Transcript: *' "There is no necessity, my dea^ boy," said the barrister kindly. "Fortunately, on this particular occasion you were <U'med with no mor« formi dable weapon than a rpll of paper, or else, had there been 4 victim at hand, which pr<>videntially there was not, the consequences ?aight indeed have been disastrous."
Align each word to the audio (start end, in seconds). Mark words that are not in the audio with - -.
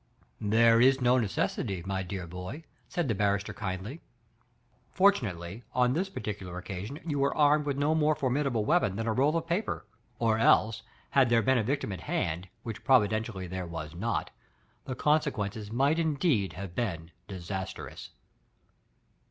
*' 0.27 0.41
"There 0.55 0.81
is 0.81 0.99
no 0.99 1.19
necessity, 1.19 1.83
my 1.85 2.03
dea^ 2.03 2.27
boy," 2.27 2.63
said 2.89 3.07
the 3.07 3.13
barrister 3.13 3.53
kindly. 3.53 4.01
"Fortunately, 4.89 5.61
on 5.75 5.93
this 5.93 6.09
particular 6.09 6.57
occasion 6.57 6.99
you 7.05 7.19
were 7.19 7.35
<U'med 7.35 7.67
with 7.67 7.77
no 7.77 7.93
mor« 7.93 8.15
formi 8.15 8.43
dable 8.43 8.65
weapon 8.65 8.95
than 8.95 9.05
a 9.07 9.13
rpll 9.13 9.35
of 9.35 9.45
paper, 9.45 9.85
or 10.17 10.39
else, 10.39 10.81
had 11.11 11.29
there 11.29 11.43
been 11.43 11.57
4 11.59 11.65
victim 11.65 11.91
at 11.91 12.01
hand, 12.01 12.49
which 12.63 12.83
pr<>videntially 12.83 13.47
there 13.47 13.67
was 13.67 13.93
not, 13.93 14.31
the 14.85 14.95
consequences 14.95 15.69
?aight 15.69 15.99
indeed 15.99 16.53
have 16.53 16.73
been 16.73 17.11
disastrous." 17.27 18.09